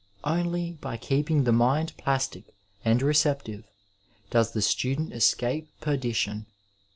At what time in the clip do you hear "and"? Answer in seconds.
2.83-2.99